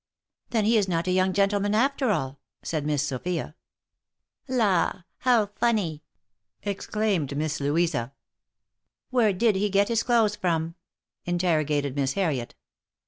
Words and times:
"Then 0.49 0.65
he 0.65 0.77
is 0.79 0.87
not 0.87 1.07
a 1.07 1.11
young 1.11 1.31
gentleman 1.31 1.75
after 1.75 2.09
all?" 2.09 2.39
said 2.63 2.87
Miss 2.87 3.03
Sophia." 3.05 3.53
La; 4.61 5.03
how 5.19 5.45
funny!" 5.45 6.01
exclaimed 6.63 7.37
Miss 7.37 7.59
Louisa, 7.59 8.11
u 8.11 8.11
where 9.11 9.31
did 9.31 9.55
he 9.55 9.69
get 9.69 9.89
his 9.89 10.01
clothes 10.01 10.35
from?" 10.35 10.73
interrogated 11.25 11.95
Miss 11.95 12.13
Harriet. 12.13 12.55